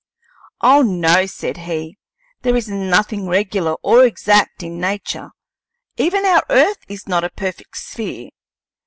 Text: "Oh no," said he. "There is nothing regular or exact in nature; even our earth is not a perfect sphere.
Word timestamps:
"Oh 0.61 0.81
no," 0.81 1.27
said 1.27 1.57
he. 1.57 1.99
"There 2.41 2.55
is 2.55 2.67
nothing 2.67 3.27
regular 3.27 3.75
or 3.83 4.03
exact 4.03 4.63
in 4.63 4.79
nature; 4.79 5.29
even 5.95 6.25
our 6.25 6.41
earth 6.49 6.79
is 6.87 7.07
not 7.07 7.23
a 7.23 7.29
perfect 7.29 7.77
sphere. 7.77 8.31